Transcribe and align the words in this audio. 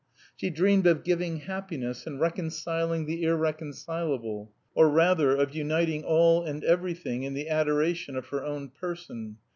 She 0.35 0.49
dreamed 0.49 0.87
of 0.87 1.03
"giving 1.03 1.41
happiness" 1.41 2.07
and 2.07 2.19
reconciling 2.19 3.05
the 3.05 3.21
irreconcilable, 3.21 4.51
or, 4.73 4.89
rather, 4.89 5.35
of 5.35 5.53
uniting 5.53 6.03
all 6.03 6.41
and 6.43 6.63
everything 6.63 7.21
in 7.21 7.35
the 7.35 7.49
adoration 7.49 8.15
of 8.15 8.29
her 8.29 8.43
own 8.43 8.69
person. 8.69 9.37